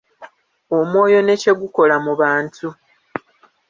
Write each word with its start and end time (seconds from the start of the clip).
Omwoyo 0.77 1.19
ne 1.23 1.33
kye 1.41 1.53
gukola 1.61 1.95
mu 2.05 2.13
bantu. 2.21 2.67